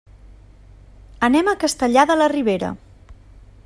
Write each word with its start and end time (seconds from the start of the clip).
Anem 1.29 1.51
a 1.53 1.57
Castellar 1.67 2.07
de 2.13 2.19
la 2.23 2.31
Ribera. 2.37 2.77